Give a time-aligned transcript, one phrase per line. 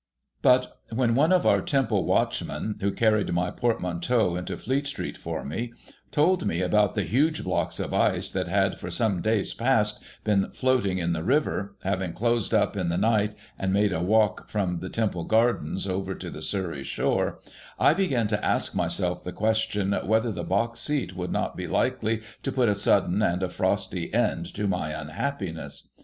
[0.41, 5.45] But when one of our Temple watchmen, who carried my portmanteau into Fleet street for
[5.45, 5.73] me,
[6.09, 10.49] told me about the huge blocks of ice that had for some days past been
[10.53, 14.79] floating in the river, having closed up in the night, and made a walk from
[14.79, 15.23] the STARTING ON A JOURNEY 89 Temple
[15.65, 17.39] Gardens over to the Surrey shore,
[17.79, 22.23] I began to ask myself the question, whether the box seat would not be likely
[22.41, 25.91] to put a sudden and a frosty end to my unhappiness.